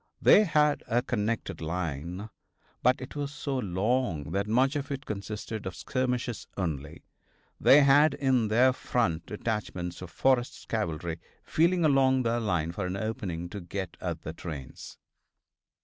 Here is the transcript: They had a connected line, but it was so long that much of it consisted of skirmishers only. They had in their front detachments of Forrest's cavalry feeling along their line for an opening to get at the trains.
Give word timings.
They 0.19 0.45
had 0.45 0.81
a 0.87 1.03
connected 1.03 1.61
line, 1.61 2.31
but 2.81 2.99
it 3.01 3.15
was 3.15 3.31
so 3.31 3.59
long 3.59 4.31
that 4.31 4.47
much 4.47 4.75
of 4.75 4.89
it 4.89 5.05
consisted 5.05 5.67
of 5.67 5.75
skirmishers 5.75 6.47
only. 6.57 7.03
They 7.59 7.81
had 7.83 8.15
in 8.15 8.47
their 8.47 8.73
front 8.73 9.27
detachments 9.27 10.01
of 10.01 10.09
Forrest's 10.09 10.65
cavalry 10.65 11.19
feeling 11.43 11.85
along 11.85 12.23
their 12.23 12.39
line 12.39 12.71
for 12.71 12.87
an 12.87 12.97
opening 12.97 13.47
to 13.49 13.61
get 13.61 13.95
at 14.01 14.23
the 14.23 14.33
trains. 14.33 14.97